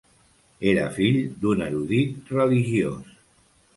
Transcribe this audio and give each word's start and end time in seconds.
Era 0.69 0.85
fill 0.95 1.19
d'un 1.43 1.63
erudit 1.67 2.35
religiós. 2.39 3.15